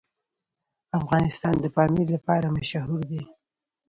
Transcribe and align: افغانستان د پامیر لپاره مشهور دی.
افغانستان 0.99 1.55
د 1.59 1.65
پامیر 1.75 2.07
لپاره 2.15 2.53
مشهور 2.57 3.01
دی. 3.11 3.21